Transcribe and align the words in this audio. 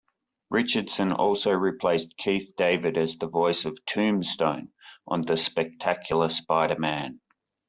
Richardson 0.49 1.11
also 1.11 1.51
replaced 1.51 2.17
Keith 2.17 2.53
David 2.57 2.97
as 2.97 3.17
the 3.17 3.27
voice 3.27 3.65
of 3.65 3.77
Tombstone 3.85 4.69
on 5.07 5.21
"The 5.21 5.37
Spectacular 5.37 6.29
Spider-Man". 6.29 7.21